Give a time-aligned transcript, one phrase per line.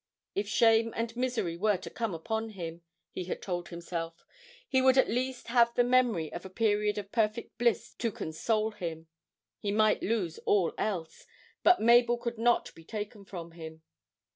[0.33, 4.25] If shame and misery were to come upon him, he had told himself,
[4.67, 8.71] he would at least have the memory of a period of perfect bliss to console
[8.71, 9.05] him
[9.59, 11.27] he might lose all else,
[11.61, 13.83] but Mabel could not be taken from him.